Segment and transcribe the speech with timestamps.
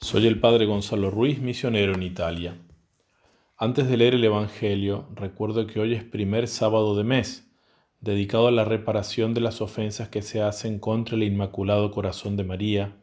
[0.00, 2.56] Soy el padre Gonzalo Ruiz, misionero en Italia.
[3.56, 7.50] Antes de leer el Evangelio, recuerdo que hoy es primer sábado de mes,
[8.00, 12.44] dedicado a la reparación de las ofensas que se hacen contra el Inmaculado Corazón de
[12.44, 12.96] María,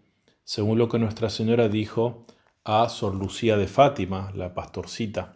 [0.46, 2.26] según lo que Nuestra Señora dijo
[2.64, 5.36] a Sor Lucía de Fátima, la pastorcita.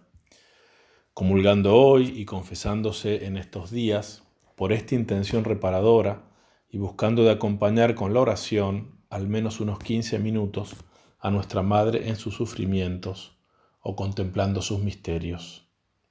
[1.14, 4.24] Comulgando hoy y confesándose en estos días,
[4.56, 6.24] por esta intención reparadora
[6.72, 10.76] y buscando de acompañar con la oración al menos unos 15 minutos,
[11.20, 13.38] a nuestra Madre en sus sufrimientos
[13.82, 15.68] o contemplando sus misterios.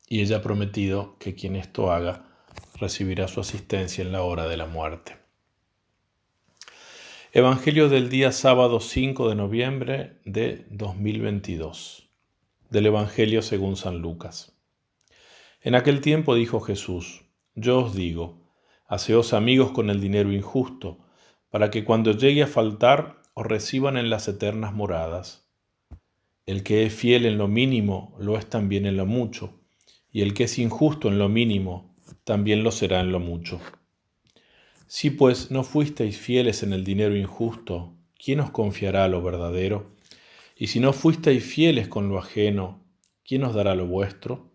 [0.06, 2.24] Y ella ha prometido que quien esto haga
[2.76, 5.16] recibirá su asistencia en la hora de la muerte.
[7.32, 12.08] Evangelio del día sábado 5 de noviembre de 2022.
[12.70, 14.56] Del Evangelio según San Lucas.
[15.60, 18.40] En aquel tiempo dijo Jesús, Yo os digo,
[18.86, 20.98] haceos amigos con el dinero injusto,
[21.50, 25.46] para que cuando llegue a faltar reciban en las eternas moradas.
[26.46, 29.60] El que es fiel en lo mínimo lo es también en lo mucho,
[30.10, 31.94] y el que es injusto en lo mínimo
[32.24, 33.60] también lo será en lo mucho.
[34.86, 39.90] Si pues no fuisteis fieles en el dinero injusto, ¿quién os confiará lo verdadero?
[40.56, 42.82] Y si no fuisteis fieles con lo ajeno,
[43.24, 44.50] ¿quién os dará lo vuestro?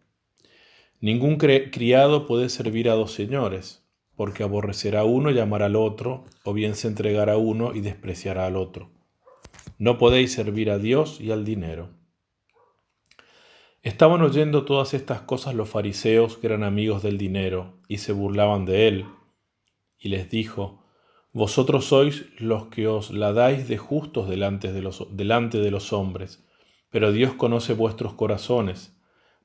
[0.99, 3.82] Ningún criado puede servir a dos señores
[4.15, 8.45] porque aborrecerá uno y amará al otro, o bien se entregará a uno y despreciará
[8.45, 8.89] al otro.
[9.77, 11.89] No podéis servir a Dios y al dinero.
[13.81, 18.65] Estaban oyendo todas estas cosas los fariseos que eran amigos del dinero y se burlaban
[18.65, 19.05] de él.
[19.97, 20.83] Y les dijo,
[21.33, 25.91] Vosotros sois los que os la dais de justos delante de los, delante de los
[25.91, 26.45] hombres,
[26.91, 28.95] pero Dios conoce vuestros corazones,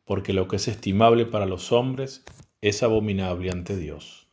[0.05, 2.27] porque lo que es estimable para los hombres
[2.61, 4.28] es abominable ante Dios.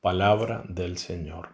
[0.00, 1.48] Palabra del Señor.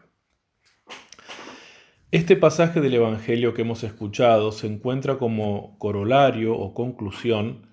[2.11, 7.67] Este pasaje del Evangelio que hemos escuchado se encuentra como corolario o conclusión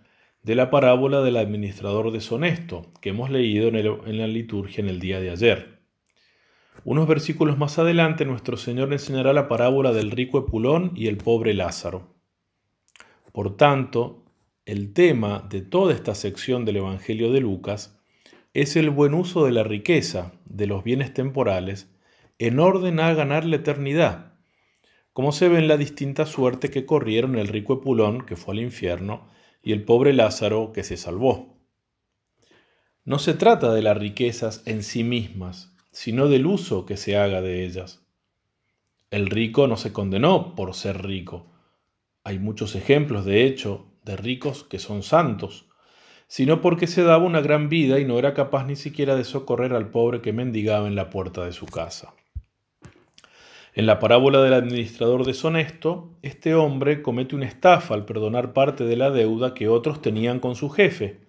[0.43, 5.19] de la parábola del administrador deshonesto que hemos leído en, la liturgia en el día
[5.19, 5.81] de ayer.
[6.85, 11.53] Unos versículos más adelante nuestro Señor enseñará la parábola del rico Epulón y el pobre
[11.53, 12.15] Lázaro.
[13.33, 14.23] Por tanto,
[14.65, 18.00] el tema de toda esta sección del Evangelio de Lucas
[18.53, 21.89] es el buen uso de la riqueza, de los bienes temporales,
[22.37, 24.33] en orden a ganar la eternidad,
[25.13, 28.61] como se ve en la distinta suerte que corrieron el rico Epulón, que fue al
[28.61, 29.29] infierno,
[29.61, 31.59] y el pobre Lázaro, que se salvó.
[33.05, 37.41] No se trata de las riquezas en sí mismas, sino del uso que se haga
[37.41, 38.05] de ellas.
[39.11, 41.51] El rico no se condenó por ser rico.
[42.23, 45.67] Hay muchos ejemplos, de hecho, de ricos que son santos,
[46.31, 49.73] sino porque se daba una gran vida y no era capaz ni siquiera de socorrer
[49.73, 52.13] al pobre que mendigaba en la puerta de su casa.
[53.73, 58.95] En la parábola del administrador deshonesto, este hombre comete una estafa al perdonar parte de
[58.95, 61.19] la deuda que otros tenían con su jefe.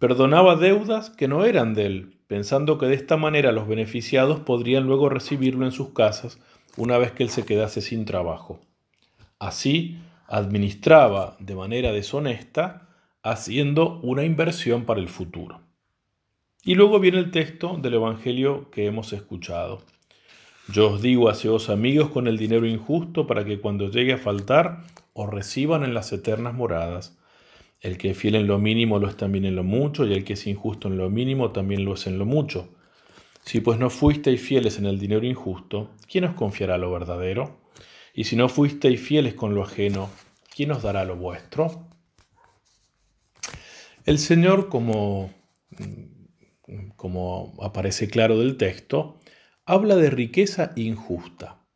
[0.00, 4.88] Perdonaba deudas que no eran de él, pensando que de esta manera los beneficiados podrían
[4.88, 6.40] luego recibirlo en sus casas
[6.76, 8.58] una vez que él se quedase sin trabajo.
[9.38, 12.87] Así, administraba de manera deshonesta
[13.30, 15.60] haciendo una inversión para el futuro.
[16.64, 19.82] Y luego viene el texto del Evangelio que hemos escuchado.
[20.70, 24.82] Yo os digo, haceos amigos con el dinero injusto para que cuando llegue a faltar
[25.14, 27.18] os reciban en las eternas moradas.
[27.80, 30.24] El que es fiel en lo mínimo lo es también en lo mucho, y el
[30.24, 32.68] que es injusto en lo mínimo también lo es en lo mucho.
[33.44, 37.60] Si pues no fuisteis fieles en el dinero injusto, ¿quién os confiará lo verdadero?
[38.12, 40.10] Y si no fuisteis fieles con lo ajeno,
[40.54, 41.88] ¿quién os dará lo vuestro?
[44.08, 45.34] El Señor, como,
[46.96, 49.20] como aparece claro del texto,
[49.66, 51.66] habla de riqueza injusta.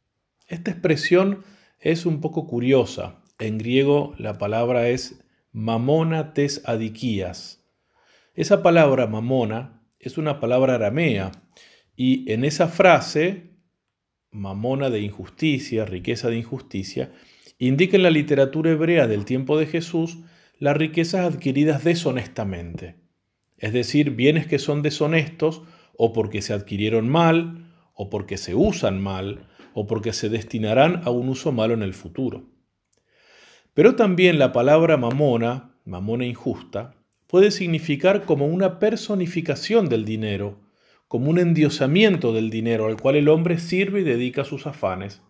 [0.48, 1.44] Esta expresión
[1.78, 3.22] es un poco curiosa.
[3.38, 5.22] En griego la palabra es
[5.53, 7.66] mamona tes adiquías.
[8.32, 11.32] Esa palabra mamona es una palabra aramea
[11.97, 13.59] y en esa frase,
[14.31, 17.12] mamona de injusticia, riqueza de injusticia,
[17.59, 20.17] indica en la literatura hebrea del tiempo de Jesús
[20.62, 22.94] las riquezas adquiridas deshonestamente,
[23.59, 25.62] es decir, bienes que son deshonestos
[25.99, 31.11] o porque se adquirieron mal, o porque se usan mal, o porque se destinarán a
[31.11, 32.44] un uso malo en el futuro.
[33.75, 36.94] Pero también la palabra mamona, mamona injusta,
[37.26, 40.61] puede significar como una personificación del dinero,
[41.08, 45.23] como un endiosamiento del dinero al cual el hombre sirve y dedica sus afanes.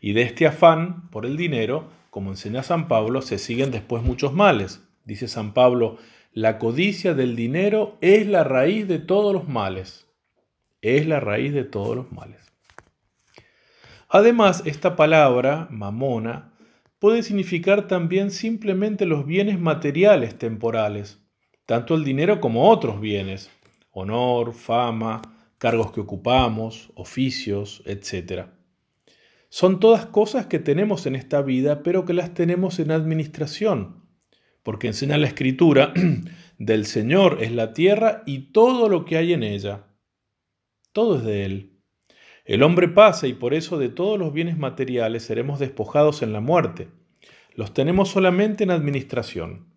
[0.00, 4.32] Y de este afán por el dinero como enseña San Pablo, se siguen después muchos
[4.32, 4.80] males.
[5.04, 5.96] Dice San Pablo,
[6.32, 10.06] la codicia del dinero es la raíz de todos los males.
[10.80, 12.52] Es la raíz de todos los males.
[14.08, 16.52] Además, esta palabra, mamona,
[17.00, 21.18] puede significar también simplemente los bienes materiales temporales,
[21.66, 23.50] tanto el dinero como otros bienes,
[23.90, 25.20] honor, fama,
[25.58, 28.53] cargos que ocupamos, oficios, etc.
[29.54, 34.02] Son todas cosas que tenemos en esta vida, pero que las tenemos en administración,
[34.64, 35.94] porque enseña la escritura,
[36.58, 39.84] del Señor es la tierra y todo lo que hay en ella.
[40.92, 41.78] Todo es de Él.
[42.44, 46.40] El hombre pasa y por eso de todos los bienes materiales seremos despojados en la
[46.40, 46.88] muerte.
[47.54, 49.68] Los tenemos solamente en administración.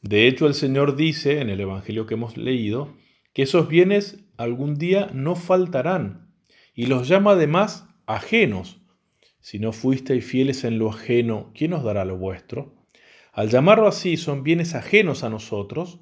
[0.00, 2.96] De hecho, el Señor dice en el Evangelio que hemos leído
[3.32, 6.34] que esos bienes algún día no faltarán
[6.74, 8.80] y los llama además ajenos.
[9.44, 12.72] Si no fuisteis fieles en lo ajeno, ¿quién os dará lo vuestro?
[13.30, 16.00] Al llamarlo así son bienes ajenos a nosotros,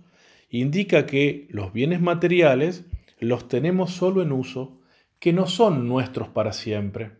[0.48, 2.84] indica que los bienes materiales
[3.18, 4.80] los tenemos solo en uso
[5.18, 7.16] que no son nuestros para siempre.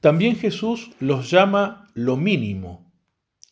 [0.00, 2.92] También Jesús los llama lo mínimo.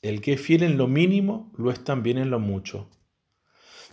[0.02, 2.90] El que es fiel en lo mínimo lo es también en lo mucho.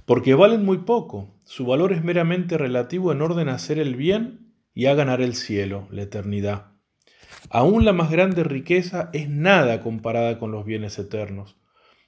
[0.07, 4.56] Porque valen muy poco, su valor es meramente relativo en orden a hacer el bien
[4.74, 6.73] y a ganar el cielo, la eternidad.
[7.50, 11.57] Aún la más grande riqueza es nada comparada con los bienes eternos.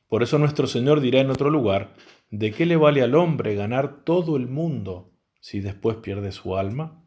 [0.07, 1.93] Por eso nuestro Señor dirá en otro lugar,
[2.29, 7.03] ¿de qué le vale al hombre ganar todo el mundo si después pierde su alma?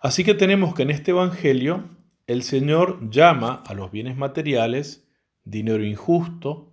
[0.00, 1.90] Así que tenemos que en este Evangelio
[2.26, 5.08] el Señor llama a los bienes materiales
[5.44, 6.72] dinero injusto,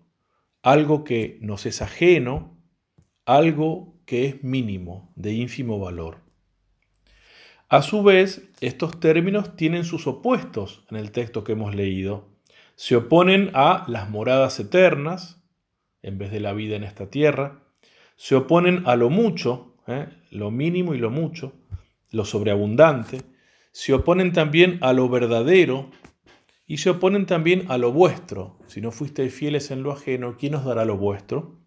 [0.61, 2.57] algo que nos es ajeno,
[3.25, 6.28] algo que es mínimo, de ínfimo valor.
[7.71, 12.27] A su vez, estos términos tienen sus opuestos en el texto que hemos leído.
[12.75, 15.39] Se oponen a las moradas eternas,
[16.01, 17.61] en vez de la vida en esta tierra.
[18.15, 20.07] Se oponen a lo mucho, ¿eh?
[20.31, 21.53] lo mínimo y lo mucho,
[22.09, 23.21] lo sobreabundante,
[23.71, 25.91] se oponen también a lo verdadero
[26.65, 28.57] y se oponen también a lo vuestro.
[28.65, 31.59] Si no fuisteis fieles en lo ajeno, ¿quién os dará lo vuestro?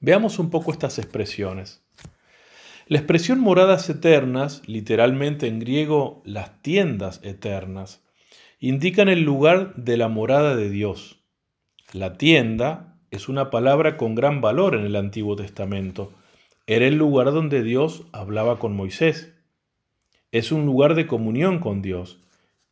[0.00, 1.83] Veamos un poco estas expresiones.
[2.86, 8.02] La expresión moradas eternas, literalmente en griego las tiendas eternas,
[8.60, 11.20] indican el lugar de la morada de Dios.
[11.92, 16.12] La tienda es una palabra con gran valor en el Antiguo Testamento
[16.66, 19.34] era el lugar donde Dios hablaba con Moisés.
[20.32, 22.20] Es un lugar de comunión con Dios.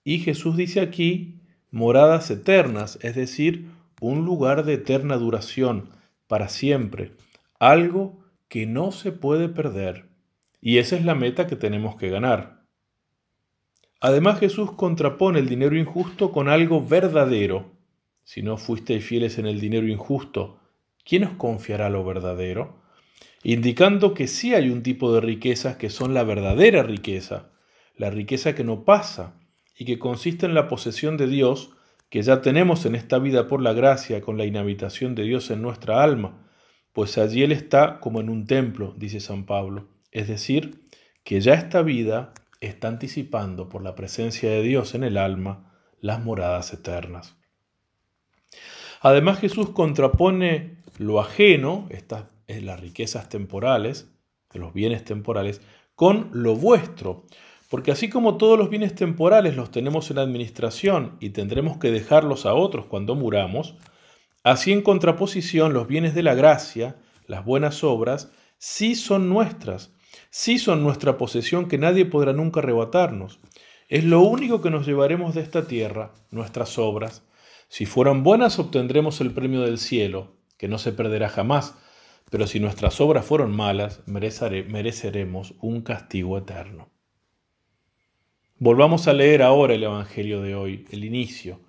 [0.02, 3.68] Y Jesús dice aquí moradas eternas, es decir,
[4.00, 5.90] un lugar de eterna duración,
[6.26, 7.12] para siempre,
[7.58, 8.21] algo
[8.52, 10.10] que no se puede perder.
[10.60, 12.66] Y esa es la meta que tenemos que ganar.
[13.98, 17.72] Además Jesús contrapone el dinero injusto con algo verdadero.
[18.24, 20.60] Si no fuisteis fieles en el dinero injusto,
[21.02, 22.82] ¿quién os confiará lo verdadero?
[23.42, 27.48] indicando que sí hay un tipo de riquezas que son la verdadera riqueza,
[27.96, 29.34] la riqueza que no pasa
[29.78, 31.70] y que consiste en la posesión de Dios
[32.10, 35.62] que ya tenemos en esta vida por la gracia con la inhabitación de Dios en
[35.62, 36.42] nuestra alma,
[36.92, 40.86] pues allí Él está como en un templo, dice San Pablo, es decir,
[41.24, 46.22] que ya esta vida está anticipando por la presencia de Dios en el alma las
[46.22, 47.36] moradas eternas.
[49.00, 52.24] Además Jesús contrapone lo ajeno, estas
[52.60, 54.08] las riquezas temporales,
[54.52, 55.60] los bienes temporales,
[55.94, 57.24] con lo vuestro.
[57.70, 62.44] Porque así como todos los bienes temporales los tenemos en administración y tendremos que dejarlos
[62.44, 63.76] a otros cuando muramos,
[64.42, 66.96] así en contraposición los bienes de la gracia,
[67.26, 69.92] las buenas obras, sí son nuestras,
[70.30, 73.40] sí son nuestra posesión que nadie podrá nunca arrebatarnos.
[73.88, 77.22] Es lo único que nos llevaremos de esta tierra, nuestras obras.
[77.68, 81.74] Si fueran buenas obtendremos el premio del cielo, que no se perderá jamás,
[82.30, 86.90] pero si nuestras obras fueron malas, mereceremos un castigo eterno.
[88.56, 91.60] Volvamos a leer ahora el Evangelio de hoy, el inicio.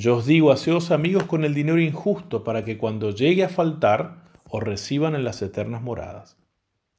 [0.00, 4.22] Yo os digo, haceos amigos con el dinero injusto para que cuando llegue a faltar,
[4.48, 6.38] os reciban en las eternas moradas.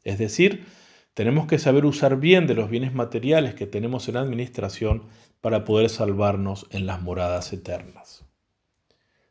[0.04, 0.68] Es decir,
[1.16, 5.06] tenemos que saber usar bien de los bienes materiales que tenemos en administración
[5.42, 8.24] para poder salvarnos en las moradas eternas.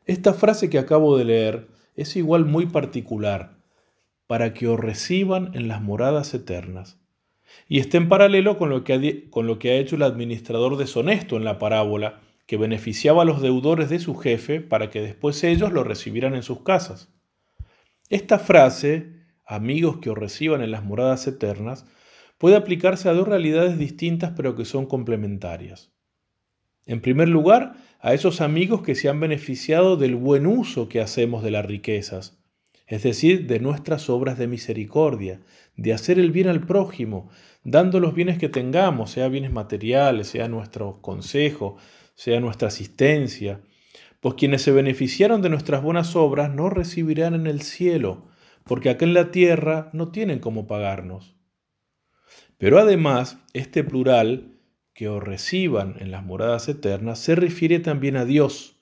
[0.05, 3.55] Esta frase que acabo de leer es igual muy particular
[4.27, 6.99] para que os reciban en las moradas eternas.
[7.69, 12.19] Y está en paralelo con lo que ha hecho el administrador deshonesto en la parábola,
[12.51, 16.43] que beneficiaba a los deudores de su jefe para que después ellos lo recibieran en
[16.43, 17.07] sus casas.
[18.09, 19.13] Esta frase,
[19.45, 21.85] amigos que os reciban en las moradas eternas,
[22.37, 25.93] puede aplicarse a dos realidades distintas pero que son complementarias.
[26.85, 31.43] En primer lugar, a esos amigos que se han beneficiado del buen uso que hacemos
[31.43, 32.37] de las riquezas,
[32.85, 35.39] es decir, de nuestras obras de misericordia,
[35.77, 37.29] de hacer el bien al prójimo,
[37.63, 41.77] dando los bienes que tengamos, sea bienes materiales, sea nuestro consejo,
[42.21, 43.61] sea nuestra asistencia,
[44.19, 48.27] pues quienes se beneficiaron de nuestras buenas obras no recibirán en el cielo,
[48.63, 51.35] porque acá en la tierra no tienen cómo pagarnos.
[52.59, 54.59] Pero además, este plural,
[54.93, 58.75] que os reciban en las moradas eternas, se refiere también a Dios.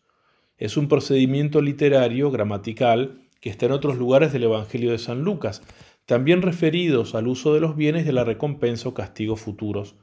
[0.58, 5.62] Es un procedimiento literario, gramatical, que está en otros lugares del Evangelio de San Lucas,
[6.06, 9.96] también referidos al uso de los bienes de la recompensa o castigos futuros.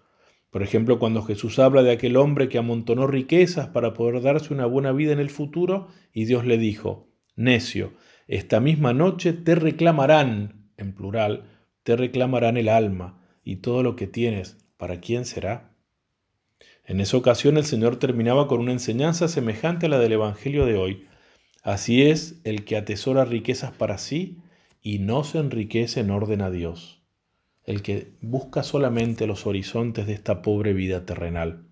[0.56, 4.64] Por ejemplo, cuando Jesús habla de aquel hombre que amontonó riquezas para poder darse una
[4.64, 7.92] buena vida en el futuro, y Dios le dijo, necio,
[8.26, 11.44] esta misma noche te reclamarán, en plural,
[11.82, 15.74] te reclamarán el alma y todo lo que tienes, ¿para quién será?
[16.86, 20.78] En esa ocasión el Señor terminaba con una enseñanza semejante a la del Evangelio de
[20.78, 21.06] hoy.
[21.64, 24.38] Así es el que atesora riquezas para sí
[24.80, 26.95] y no se enriquece en orden a Dios
[27.66, 31.64] el que busca solamente los horizontes de esta pobre vida terrenal.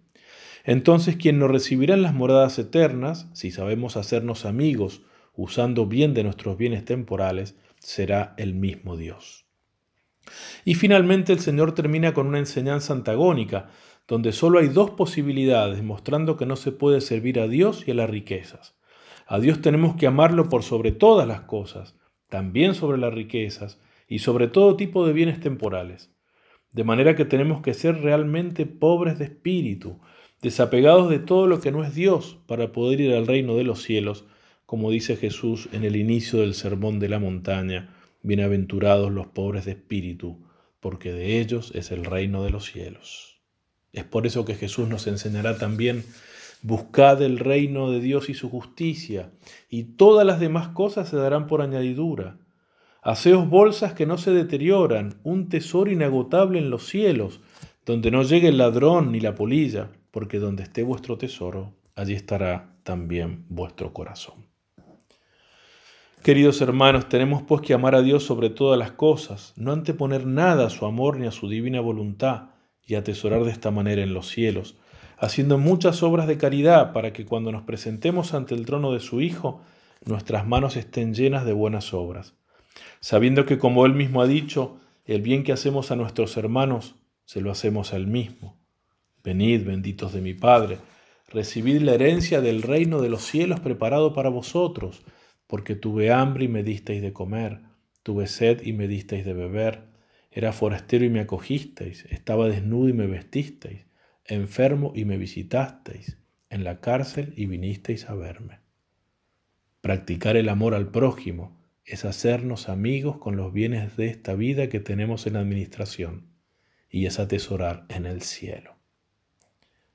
[0.64, 5.02] Entonces quien nos recibirá en las moradas eternas, si sabemos hacernos amigos
[5.36, 9.44] usando bien de nuestros bienes temporales, será el mismo Dios.
[10.64, 13.68] Y finalmente el Señor termina con una enseñanza antagónica,
[14.08, 17.94] donde solo hay dos posibilidades, mostrando que no se puede servir a Dios y a
[17.94, 18.74] las riquezas.
[19.26, 21.94] A Dios tenemos que amarlo por sobre todas las cosas,
[22.28, 23.78] también sobre las riquezas,
[24.14, 26.12] y sobre todo tipo de bienes temporales.
[26.70, 29.98] De manera que tenemos que ser realmente pobres de espíritu,
[30.40, 33.82] desapegados de todo lo que no es Dios para poder ir al reino de los
[33.82, 34.24] cielos,
[34.66, 37.92] como dice Jesús en el inicio del Sermón de la Montaña,
[38.22, 40.46] bienaventurados los pobres de espíritu,
[40.78, 43.40] porque de ellos es el reino de los cielos.
[43.92, 46.04] Es por eso que Jesús nos enseñará también,
[46.62, 49.32] buscad el reino de Dios y su justicia,
[49.68, 52.38] y todas las demás cosas se darán por añadidura.
[53.06, 57.42] Haceos bolsas que no se deterioran, un tesoro inagotable en los cielos,
[57.84, 62.78] donde no llegue el ladrón ni la polilla, porque donde esté vuestro tesoro, allí estará
[62.82, 64.46] también vuestro corazón.
[66.22, 70.68] Queridos hermanos, tenemos pues que amar a Dios sobre todas las cosas, no anteponer nada
[70.68, 72.52] a su amor ni a su divina voluntad,
[72.86, 74.76] y atesorar de esta manera en los cielos,
[75.18, 79.20] haciendo muchas obras de caridad para que cuando nos presentemos ante el trono de su
[79.20, 79.60] Hijo,
[80.06, 82.34] nuestras manos estén llenas de buenas obras
[83.00, 87.40] sabiendo que como Él mismo ha dicho, el bien que hacemos a nuestros hermanos, se
[87.40, 88.56] lo hacemos a Él mismo.
[89.22, 90.78] Venid, benditos de mi Padre,
[91.28, 95.02] recibid la herencia del reino de los cielos preparado para vosotros,
[95.46, 97.60] porque tuve hambre y me disteis de comer,
[98.02, 99.84] tuve sed y me disteis de beber,
[100.30, 103.86] era forastero y me acogisteis, estaba desnudo y me vestisteis,
[104.24, 106.18] enfermo y me visitasteis,
[106.50, 108.60] en la cárcel y vinisteis a verme.
[109.80, 114.80] Practicar el amor al prójimo, es hacernos amigos con los bienes de esta vida que
[114.80, 116.28] tenemos en la administración
[116.88, 118.76] y es atesorar en el cielo.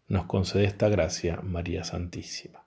[0.08, 2.59] Nos concede esta gracia María Santísima.